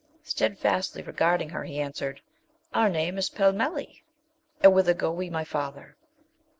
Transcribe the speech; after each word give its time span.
Stedfastly 0.23 1.03
regarding 1.03 1.49
her, 1.49 1.63
he 1.63 1.79
answered, 1.79 2.21
'Our 2.73 2.89
name 2.89 3.19
is 3.19 3.29
Pellmelli.' 3.29 4.01
'And 4.61 4.73
whither 4.73 4.95
go 4.95 5.11
we, 5.11 5.29
my 5.29 5.43
father?' 5.43 5.95